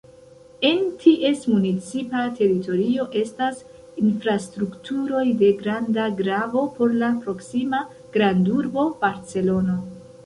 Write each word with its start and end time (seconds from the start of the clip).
En 0.67 0.79
ties 1.01 1.41
municipa 1.49 2.23
teritorio 2.39 3.05
estas 3.21 3.61
infrastrukturoj 4.05 5.27
de 5.43 5.51
granda 5.61 6.09
gravo 6.23 6.67
por 6.79 6.99
la 7.05 7.11
proksima 7.27 7.85
grandurbo 8.17 8.91
Barcelono. 9.05 9.79